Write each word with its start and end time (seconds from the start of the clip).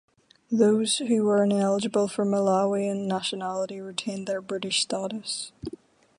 Those 0.51 0.97
who 0.97 1.25
were 1.25 1.43
ineligible 1.43 2.07
for 2.07 2.25
Malawian 2.25 3.05
nationality 3.05 3.79
retained 3.79 4.25
their 4.25 4.41
British 4.41 4.81
status. 4.81 5.51